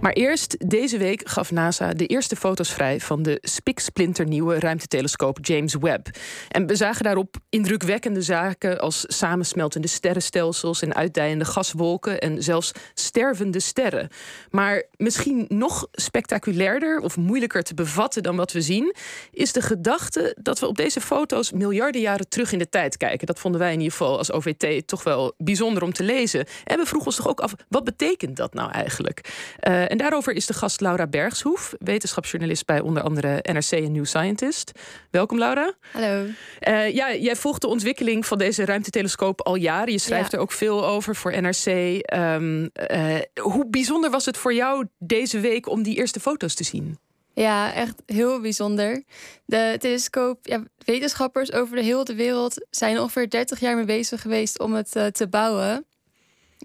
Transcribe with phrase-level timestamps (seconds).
[0.00, 5.74] Maar eerst, deze week gaf NASA de eerste foto's vrij van de spiksplinternieuwe ruimtetelescoop James
[5.74, 6.06] Webb.
[6.48, 13.60] En we zagen daarop indrukwekkende zaken als samensmeltende sterrenstelsels en uitdijende gaswolken en zelfs stervende
[13.60, 14.08] sterren.
[14.50, 18.94] Maar misschien nog spectaculairder of moeilijker te bevatten dan wat we zien,
[19.30, 23.26] is de gedachte dat we op deze foto's miljarden jaren terug in de tijd kijken.
[23.26, 26.46] Dat vonden wij in ieder geval als OVT toch wel bijzonder om te lezen.
[26.64, 29.28] En we vroegen ons toch ook af, wat betekent dat nou eigenlijk?
[29.68, 34.04] Uh, en daarover is de gast Laura Bergshoef, wetenschapsjournalist bij onder andere NRC en New
[34.04, 34.72] Scientist.
[35.10, 35.74] Welkom Laura.
[35.92, 36.26] Hallo.
[36.68, 39.92] Uh, ja, jij volgt de ontwikkeling van deze ruimtetelescoop al jaren.
[39.92, 41.66] Je schrijft er ook veel over voor NRC.
[41.66, 46.20] Um, ehm, uh, eh, hoe bijzonder was het voor jou deze week om die eerste
[46.20, 46.98] foto's te zien?
[47.34, 49.04] Ja, echt heel bijzonder.
[49.44, 54.58] De telescoop, ja, wetenschappers over de hele wereld zijn ongeveer 30 jaar mee bezig geweest
[54.58, 55.84] om het uh, te bouwen.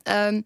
[0.03, 0.43] Um,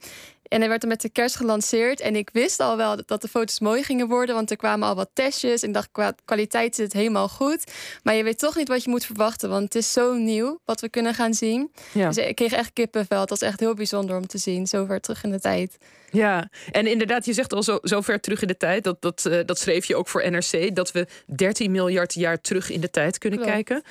[0.49, 1.99] en hij werd dan met de kerst gelanceerd.
[1.99, 4.35] En ik wist al wel dat de foto's mooi gingen worden.
[4.35, 5.61] Want er kwamen al wat testjes.
[5.61, 7.71] En ik dacht, qua kwaliteit zit het helemaal goed.
[8.03, 9.49] Maar je weet toch niet wat je moet verwachten.
[9.49, 11.71] Want het is zo nieuw wat we kunnen gaan zien.
[11.91, 12.07] Ja.
[12.07, 13.19] Dus ik kreeg echt kippenvel.
[13.19, 14.67] Het was echt heel bijzonder om te zien.
[14.67, 15.77] Zo ver terug in de tijd.
[16.11, 18.83] Ja, en inderdaad, je zegt al zo, zo ver terug in de tijd.
[18.83, 20.75] Dat, dat, uh, dat schreef je ook voor NRC.
[20.75, 23.83] Dat we 13 miljard jaar terug in de tijd kunnen kijken.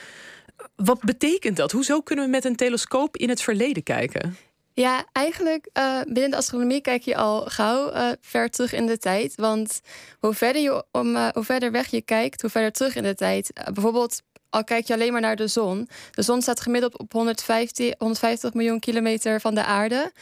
[0.76, 1.72] Wat betekent dat?
[1.72, 4.36] Hoezo kunnen we met een telescoop in het verleden kijken?
[4.78, 8.98] Ja, eigenlijk uh, binnen de astronomie kijk je al gauw uh, ver terug in de
[8.98, 9.34] tijd.
[9.34, 9.80] Want
[10.20, 13.14] hoe verder, je om, uh, hoe verder weg je kijkt, hoe verder terug in de
[13.14, 13.50] tijd.
[13.72, 15.88] bijvoorbeeld, al kijk je alleen maar naar de zon.
[16.10, 20.12] De zon staat gemiddeld op 150, 150 miljoen kilometer van de aarde.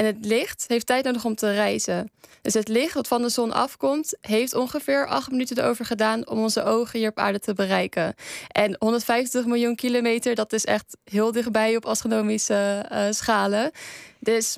[0.00, 2.10] En het licht heeft tijd nodig om te reizen.
[2.42, 6.38] Dus het licht wat van de zon afkomt, heeft ongeveer acht minuten erover gedaan om
[6.38, 8.14] onze ogen hier op aarde te bereiken.
[8.48, 13.70] En 150 miljoen kilometer, dat is echt heel dichtbij op astronomische uh, schalen.
[14.18, 14.56] Dus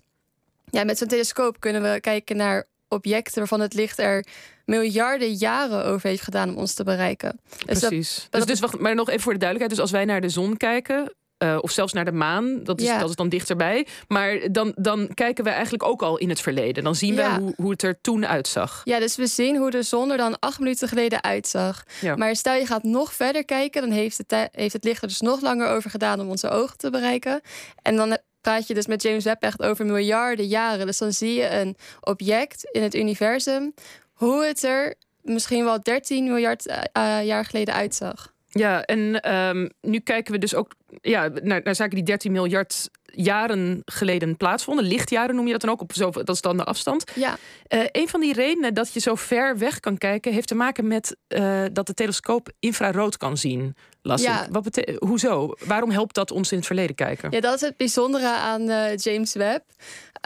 [0.71, 4.27] ja, met zo'n telescoop kunnen we kijken naar objecten waarvan het licht er
[4.65, 7.41] miljarden jaren over heeft gedaan om ons te bereiken.
[7.67, 8.27] Dus Precies.
[8.31, 9.71] dus, dus wacht, maar nog even voor de duidelijkheid.
[9.71, 12.65] Dus als wij naar de zon kijken, uh, of zelfs naar de maan.
[12.65, 13.87] Dat is, dat is dan dichterbij.
[14.09, 16.85] Maar dan, dan kijken we eigenlijk ook al in het verleden.
[16.85, 18.81] Dan zien we hoe, hoe het er toen uitzag.
[18.85, 21.83] Ja, dus we zien hoe de zon er dan acht minuten geleden uitzag.
[22.17, 25.21] Maar stel je gaat nog verder kijken, dan heeft het, heeft het licht er dus
[25.21, 27.41] nog langer over gedaan om onze ogen te bereiken.
[27.83, 30.87] En dan praat je dus met James Webb echt over miljarden jaren.
[30.87, 33.75] Dus dan zie je een object in het universum,
[34.13, 38.32] hoe het er misschien wel 13 miljard uh, jaar geleden uitzag.
[38.55, 42.91] Ja, en um, nu kijken we dus ook ja, naar, naar zaken die 13 miljard
[43.15, 44.85] jaren geleden plaatsvonden.
[44.85, 47.05] Lichtjaren noem je dat dan ook, op zo, dat is dan de afstand.
[47.15, 47.37] Ja.
[47.69, 50.33] Uh, een van die redenen dat je zo ver weg kan kijken...
[50.33, 53.77] heeft te maken met uh, dat de telescoop infrarood kan zien.
[54.03, 54.47] Las ja.
[54.51, 55.55] Wat Hoezo?
[55.65, 57.31] Waarom helpt dat ons in het verleden kijken?
[57.31, 59.65] Ja, dat is het bijzondere aan uh, James Webb.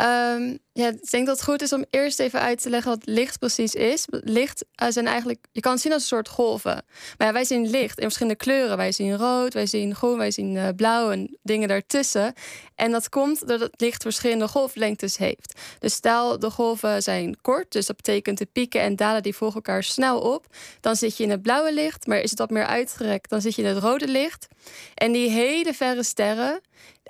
[0.00, 3.06] Um, ja, ik denk dat het goed is om eerst even uit te leggen wat
[3.06, 4.04] licht precies is.
[4.10, 6.84] Licht uh, zijn eigenlijk, je kan het zien als een soort golven.
[7.18, 8.76] Maar ja, wij zien licht in verschillende kleuren.
[8.76, 12.32] Wij zien rood, wij zien groen, wij zien uh, blauw en dingen daartussen.
[12.74, 15.60] En dat komt doordat licht verschillende golflengtes heeft.
[15.78, 19.56] Dus stel de golven zijn kort, dus dat betekent de pieken en dalen die volgen
[19.56, 20.46] elkaar snel op.
[20.80, 23.54] Dan zit je in het blauwe licht, maar is het wat meer uitgerekt, dan zit
[23.54, 24.46] je het rode licht.
[24.94, 26.60] En die hele verre sterren,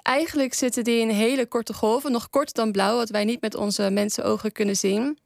[0.02, 3.54] eigenlijk zitten die in hele korte golven, nog korter dan blauw, wat wij niet met
[3.54, 5.18] onze mensenogen kunnen zien.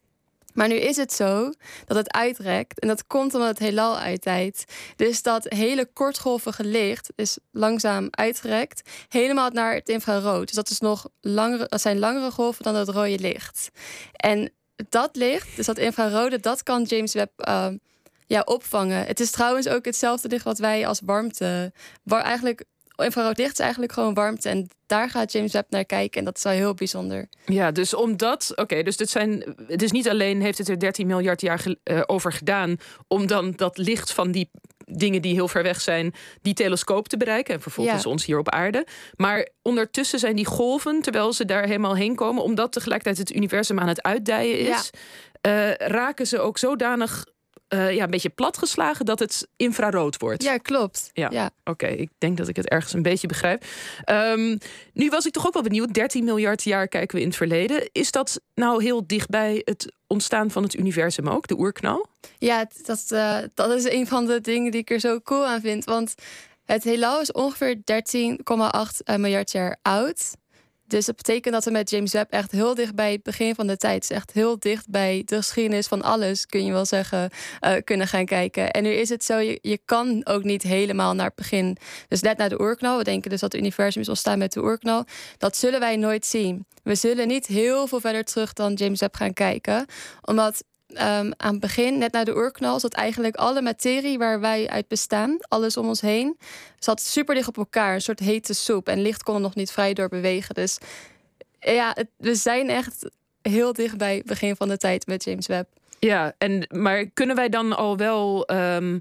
[0.55, 1.53] Maar nu is het zo
[1.85, 2.81] dat het uitrekt.
[2.81, 4.65] En dat komt omdat het heelal uittijdt.
[4.97, 8.91] Dus dat hele kortgolvige licht is langzaam uitgerekt.
[9.09, 10.47] Helemaal naar het infrarood.
[10.47, 13.71] Dus dat, is nog langere, dat zijn langere golven dan het rode licht.
[14.13, 14.53] En
[14.89, 17.67] dat licht, dus dat infrarode, dat kan James Webb uh,
[18.31, 19.07] ja, opvangen.
[19.07, 21.73] Het is trouwens ook hetzelfde licht wat wij als warmte...
[22.03, 22.65] Waar eigenlijk
[22.97, 24.49] infrarood licht is eigenlijk gewoon warmte.
[24.49, 26.19] En daar gaat James Webb naar kijken.
[26.19, 27.29] En dat is wel heel bijzonder.
[27.45, 28.53] Ja, dus omdat.
[28.55, 29.55] Oké, dus dit zijn.
[29.67, 32.77] Het is niet alleen heeft het er 13 miljard jaar uh, over gedaan.
[33.09, 34.51] om dan dat licht van die
[34.85, 37.55] dingen die heel ver weg zijn, die telescoop te bereiken.
[37.55, 38.87] En vervolgens ons hier op aarde.
[39.17, 43.81] Maar ondertussen zijn die golven, terwijl ze daar helemaal heen komen, omdat tegelijkertijd het universum
[43.81, 44.91] aan het uitdijen is,
[45.47, 47.25] uh, raken ze ook zodanig
[47.75, 50.43] uh, ja, een beetje platgeslagen dat het infrarood wordt.
[50.43, 51.11] Ja, klopt.
[51.13, 51.87] Ja, oké.
[51.87, 53.65] Ik denk dat ik het ergens een beetje begrijp.
[54.11, 54.59] Um,
[54.93, 55.95] nu was ik toch ook wel benieuwd.
[55.95, 57.89] 13 miljard jaar kijken we in het verleden.
[57.93, 62.07] Is dat nou heel dichtbij het ontstaan van het universum ook, de oerknal?
[62.39, 65.61] Ja, dat, uh, dat is een van de dingen die ik er zo cool aan
[65.61, 65.85] vind.
[65.85, 66.15] Want
[66.65, 67.83] het heelal is ongeveer 13,8
[69.05, 70.31] eh, miljard jaar oud.
[70.91, 73.67] Dus dat betekent dat we met James Webb echt heel dicht bij het begin van
[73.67, 77.31] de tijd, dus echt heel dicht bij de geschiedenis van alles, kun je wel zeggen,
[77.61, 78.71] uh, kunnen gaan kijken.
[78.71, 81.77] En nu is het zo, je, je kan ook niet helemaal naar het begin.
[82.09, 84.63] Dus net naar de oerknal, we denken dus dat het universum is ontstaan met de
[84.63, 85.05] oerknal.
[85.39, 86.67] Dat zullen wij nooit zien.
[86.83, 89.87] We zullen niet heel veel verder terug dan James Webb gaan kijken,
[90.23, 90.65] omdat
[90.95, 94.89] ehm, aan het begin, net na de oerknal, zat eigenlijk alle materie waar wij uit
[94.89, 96.39] bestaan, alles om ons heen,
[96.79, 97.95] zat super dicht op elkaar.
[97.95, 98.89] Een soort hete soep.
[98.89, 100.55] En licht kon er nog niet vrij door bewegen.
[100.55, 100.79] Dus
[101.61, 103.09] ja, we zijn echt
[103.43, 105.69] heel dicht bij het begin van de tijd met James Webb.
[105.99, 108.99] Ja, en, maar kunnen wij dan al wel ehm,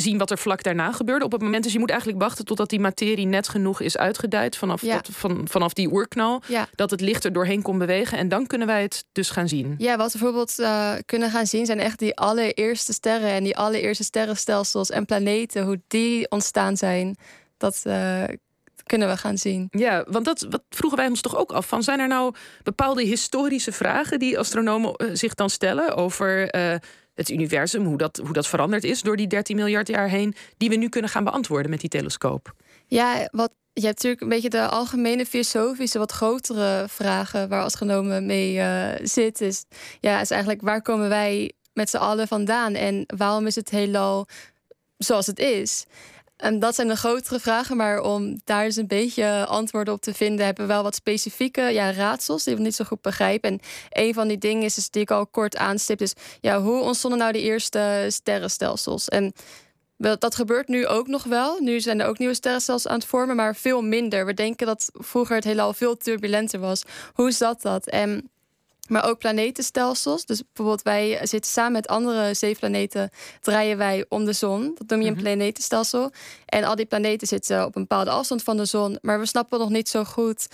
[0.00, 1.64] zien wat er vlak daarna gebeurde op het moment?
[1.64, 5.48] Dus je moet eigenlijk wachten totdat die materie net genoeg is uitgedijd vanaf, dat, van,
[5.48, 6.42] vanaf die oerknal.
[6.74, 8.18] Dat het licht er doorheen kon bewegen.
[8.18, 9.74] En dan kunnen wij het dus gaan zien.
[9.78, 13.56] Ja, wat we bijvoorbeeld uh, kunnen gaan zien zijn echt die allereerste sterren en die
[13.56, 17.16] allereerste sterrenstelsels en planeten, hoe die ontstaan zijn.
[17.56, 18.24] Dat uh,
[18.90, 19.68] kunnen we gaan zien.
[19.70, 21.82] Ja, want dat wat vroegen wij ons toch ook af van.
[21.82, 26.74] Zijn er nou bepaalde historische vragen die astronomen eh, zich dan stellen over uh,
[27.20, 30.68] het universum, hoe dat, hoe dat veranderd is door die 13 miljard jaar heen, die
[30.68, 32.54] we nu kunnen gaan beantwoorden met die telescoop?
[32.86, 38.26] Ja, wat, je hebt natuurlijk een beetje de algemene filosofische, wat grotere vragen waar astronomen
[38.26, 39.46] mee uh, zitten.
[39.46, 39.64] Is,
[40.00, 44.26] ja, is eigenlijk waar komen wij met z'n allen vandaan en waarom is het heelal
[44.96, 45.84] zoals het is?
[46.40, 50.14] En dat zijn de grotere vragen, maar om daar eens een beetje antwoorden op te
[50.14, 53.50] vinden, hebben we wel wat specifieke ja, raadsels die we niet zo goed begrijpen.
[53.50, 53.60] En
[53.90, 57.32] een van die dingen is, die ik al kort aanstip, is ja, hoe ontstonden nou
[57.32, 59.08] de eerste sterrenstelsels?
[59.08, 59.32] En
[59.96, 61.60] dat gebeurt nu ook nog wel.
[61.60, 64.26] Nu zijn er ook nieuwe sterrenstelsels aan het vormen, maar veel minder.
[64.26, 66.82] We denken dat vroeger het heelal veel turbulenter was.
[67.12, 67.86] Hoe zat dat?
[67.86, 68.30] En
[68.90, 70.24] maar ook planetenstelsels.
[70.24, 73.10] Dus bijvoorbeeld wij zitten samen met andere zeeplaneten,
[73.40, 74.74] draaien wij om de zon.
[74.74, 75.22] Dat noem je een mhm.
[75.22, 76.10] planetenstelsel.
[76.46, 78.98] En al die planeten zitten op een bepaalde afstand van de zon.
[79.02, 80.46] Maar we snappen nog niet zo goed,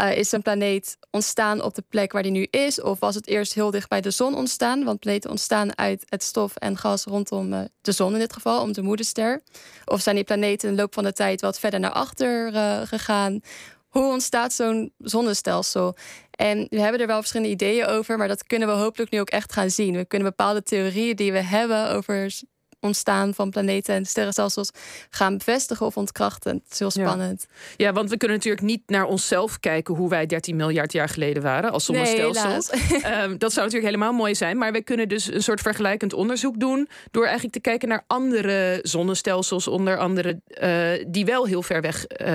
[0.00, 2.80] uh, is een planeet ontstaan op de plek waar die nu is?
[2.80, 4.84] Of was het eerst heel dicht bij de zon ontstaan?
[4.84, 8.62] Want planeten ontstaan uit het stof en gas rondom uh, de zon in dit geval,
[8.62, 9.42] om de moederster.
[9.84, 12.80] Of zijn die planeten in de loop van de tijd wat verder naar achter uh,
[12.84, 13.40] gegaan?
[13.88, 15.96] Hoe ontstaat zo'n zonnestelsel?
[16.30, 19.30] En we hebben er wel verschillende ideeën over, maar dat kunnen we hopelijk nu ook
[19.30, 19.96] echt gaan zien.
[19.96, 22.32] We kunnen bepaalde theorieën die we hebben over
[22.80, 24.70] ontstaan van planeten en sterrenstelsels
[25.10, 26.54] gaan bevestigen of ontkrachten.
[26.54, 27.46] Het is heel spannend.
[27.76, 27.92] Ja.
[27.92, 31.70] want we kunnen natuurlijk niet naar onszelf kijken hoe wij 13 miljard jaar geleden waren
[31.70, 32.48] als zonnestelsel.
[32.48, 34.58] Nee, um, dat zou natuurlijk helemaal mooi zijn.
[34.58, 38.78] Maar we kunnen dus een soort vergelijkend onderzoek doen door eigenlijk te kijken naar andere
[38.82, 42.26] zonnestelsels, onder andere uh, die wel heel ver weg uh,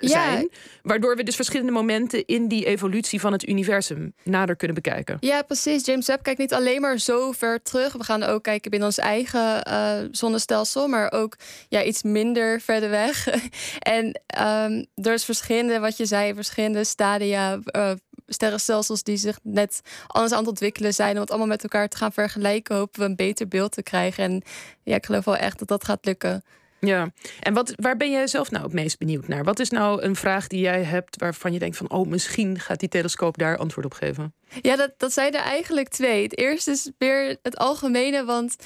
[0.00, 0.40] zijn.
[0.40, 0.58] Ja.
[0.82, 5.16] Waardoor we dus verschillende momenten in die evolutie van het universum nader kunnen bekijken.
[5.20, 5.86] Ja, precies.
[5.86, 7.92] James Webb kijkt niet alleen maar zo ver terug.
[7.92, 9.47] We gaan ook kijken binnen ons eigen
[10.10, 11.36] zonnestelsel, maar ook
[11.68, 13.28] ja, iets minder verder weg.
[13.78, 17.90] en um, er is verschillende, wat je zei, verschillende stadia, uh,
[18.26, 21.14] sterrenstelsels die zich net anders aan het ontwikkelen zijn.
[21.14, 24.24] Om het allemaal met elkaar te gaan vergelijken, hopen we een beter beeld te krijgen.
[24.24, 24.42] En
[24.82, 26.42] ja, ik geloof wel echt dat dat gaat lukken.
[26.80, 29.44] Ja, en wat, waar ben jij zelf nou het meest benieuwd naar?
[29.44, 31.90] Wat is nou een vraag die jij hebt waarvan je denkt van...
[31.90, 34.34] oh, misschien gaat die telescoop daar antwoord op geven?
[34.62, 36.22] Ja, dat, dat zijn er eigenlijk twee.
[36.22, 38.56] Het eerste is weer het algemene, want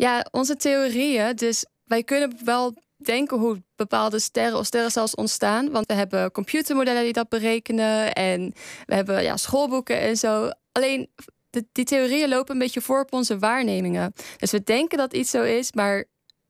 [0.00, 1.36] ja, onze theorieën.
[1.36, 5.70] Dus wij kunnen wel denken hoe bepaalde sterren of sterrenstelsels ontstaan.
[5.70, 8.12] Want we hebben computermodellen die dat berekenen.
[8.12, 8.52] En
[8.86, 10.50] we hebben ja, schoolboeken en zo.
[10.72, 11.10] Alleen
[11.72, 14.12] die theorieën lopen een beetje voor op onze waarnemingen.
[14.36, 16.04] Dus we denken dat iets zo is, maar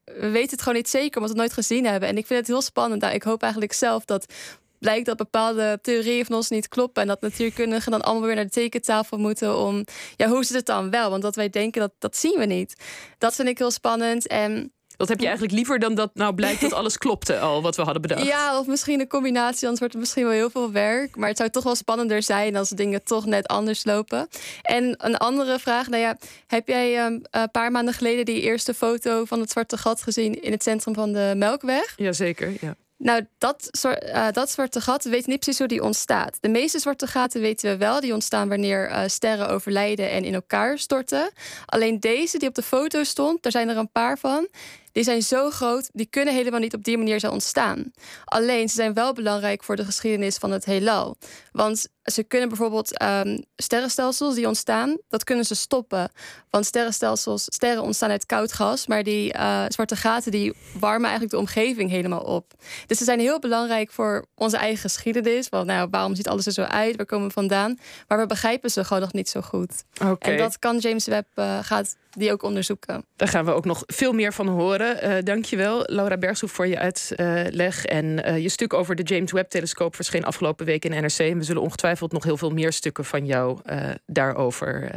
[0.04, 2.08] we weten het gewoon niet zeker omdat we het nooit gezien hebben.
[2.08, 3.00] En ik vind het heel spannend.
[3.00, 4.32] Nou, ik hoop eigenlijk zelf dat
[4.80, 7.02] blijkt dat bepaalde theorieën van ons niet kloppen.
[7.02, 9.84] En dat natuurkundigen dan allemaal weer naar de tekentafel moeten om.
[10.16, 11.10] Ja, hoe zit het dan wel?
[11.10, 12.74] Want dat wij denken dat dat zien we niet.
[13.18, 14.26] Dat vind ik heel spannend.
[14.26, 14.72] En.
[14.96, 17.82] Dat heb je eigenlijk liever dan dat nou blijkt dat alles klopte al wat we
[17.82, 18.26] hadden bedacht.
[18.34, 21.16] Ja, of misschien een combinatie, anders wordt het misschien wel heel veel werk.
[21.16, 24.28] Maar het zou toch wel spannender zijn als dingen toch net anders lopen.
[24.62, 28.74] En een andere vraag, nou ja, heb jij ehm, een paar maanden geleden die eerste
[28.74, 31.92] foto van het zwarte gat gezien in het centrum van de Melkweg?
[31.96, 32.76] Jazeker, ja.
[33.02, 36.38] Nou, dat, uh, dat zwarte gat, we weten niet precies hoe die ontstaat.
[36.40, 38.00] De meeste zwarte gaten weten we wel.
[38.00, 41.30] Die ontstaan wanneer uh, sterren overlijden en in elkaar storten.
[41.66, 44.48] Alleen deze die op de foto stond, daar zijn er een paar van
[44.92, 47.92] die zijn zo groot, die kunnen helemaal niet op die manier zo ontstaan.
[48.24, 51.16] Alleen ze zijn wel belangrijk voor de geschiedenis van het heelal.
[51.52, 56.10] Want ze kunnen bijvoorbeeld um, sterrenstelsels die ontstaan, dat kunnen ze stoppen.
[56.50, 61.30] Want sterrenstelsels, sterren ontstaan uit koud gas, maar die uh, zwarte gaten die warmen eigenlijk
[61.32, 62.52] de omgeving helemaal op.
[62.86, 65.48] Dus ze zijn heel belangrijk voor onze eigen geschiedenis.
[65.48, 66.96] Want nou, waarom ziet alles er zo uit?
[66.96, 67.78] Waar komen we vandaan?
[68.08, 69.84] Maar we begrijpen ze gewoon nog niet zo goed.
[70.04, 70.32] Okay.
[70.32, 73.04] En dat kan James Webb uh, gaat die ook onderzoeken.
[73.16, 75.08] Daar gaan we ook nog veel meer van horen.
[75.08, 77.84] Uh, dankjewel, Laura Bergshoef, voor je uitleg.
[77.84, 81.18] En uh, je stuk over de James Webb-telescoop verscheen afgelopen week in NRC.
[81.18, 84.90] En we zullen ongetwijfeld nog heel veel meer stukken van jou uh, daarover